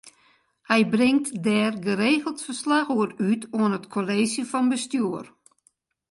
Hy 0.69 0.81
bringt 0.93 1.27
dêr 1.45 1.73
geregeld 1.85 2.39
ferslach 2.45 2.89
oer 2.95 3.11
út 3.29 3.43
oan 3.59 3.75
it 3.77 3.85
Kolleezje 3.93 4.43
fan 4.51 4.67
Bestjoer. 4.71 5.25